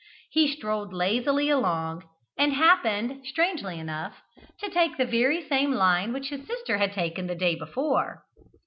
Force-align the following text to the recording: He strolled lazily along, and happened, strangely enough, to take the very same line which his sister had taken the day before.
He 0.31 0.47
strolled 0.51 0.93
lazily 0.93 1.51
along, 1.51 2.09
and 2.35 2.53
happened, 2.53 3.23
strangely 3.27 3.77
enough, 3.77 4.15
to 4.59 4.67
take 4.67 4.97
the 4.97 5.05
very 5.05 5.47
same 5.47 5.73
line 5.73 6.11
which 6.11 6.29
his 6.29 6.47
sister 6.47 6.79
had 6.79 6.93
taken 6.93 7.27
the 7.27 7.35
day 7.35 7.53
before. 7.53 8.23